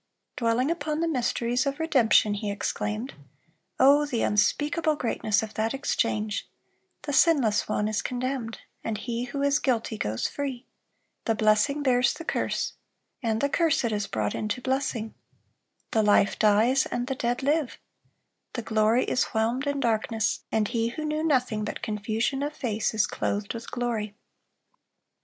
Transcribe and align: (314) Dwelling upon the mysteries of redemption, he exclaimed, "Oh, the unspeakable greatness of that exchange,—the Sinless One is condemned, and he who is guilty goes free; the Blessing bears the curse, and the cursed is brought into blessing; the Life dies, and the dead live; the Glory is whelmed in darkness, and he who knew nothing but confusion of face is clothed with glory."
(314) 0.39 0.45
Dwelling 0.47 0.71
upon 0.71 0.99
the 0.99 1.07
mysteries 1.07 1.67
of 1.67 1.79
redemption, 1.79 2.33
he 2.33 2.49
exclaimed, 2.49 3.13
"Oh, 3.79 4.07
the 4.07 4.23
unspeakable 4.23 4.95
greatness 4.95 5.43
of 5.43 5.53
that 5.53 5.75
exchange,—the 5.75 7.13
Sinless 7.13 7.69
One 7.69 7.87
is 7.87 8.01
condemned, 8.01 8.61
and 8.83 8.97
he 8.97 9.25
who 9.25 9.43
is 9.43 9.59
guilty 9.59 9.99
goes 9.99 10.27
free; 10.27 10.65
the 11.25 11.35
Blessing 11.35 11.83
bears 11.83 12.15
the 12.15 12.25
curse, 12.25 12.73
and 13.21 13.41
the 13.41 13.47
cursed 13.49 13.85
is 13.91 14.07
brought 14.07 14.33
into 14.33 14.59
blessing; 14.59 15.13
the 15.91 16.01
Life 16.01 16.39
dies, 16.39 16.87
and 16.87 17.05
the 17.05 17.13
dead 17.13 17.43
live; 17.43 17.77
the 18.53 18.63
Glory 18.63 19.03
is 19.03 19.25
whelmed 19.35 19.67
in 19.67 19.79
darkness, 19.79 20.45
and 20.51 20.69
he 20.69 20.87
who 20.87 21.05
knew 21.05 21.23
nothing 21.23 21.63
but 21.63 21.83
confusion 21.83 22.41
of 22.41 22.55
face 22.55 22.95
is 22.95 23.05
clothed 23.05 23.53
with 23.53 23.69
glory." 23.69 24.15